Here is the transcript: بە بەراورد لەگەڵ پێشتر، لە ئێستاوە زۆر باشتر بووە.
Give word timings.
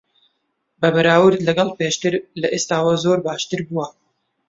بە 0.79 0.89
بەراورد 0.95 1.39
لەگەڵ 1.47 1.69
پێشتر، 1.79 2.13
لە 2.41 2.47
ئێستاوە 2.53 2.93
زۆر 3.03 3.19
باشتر 3.27 3.59
بووە. 3.67 3.85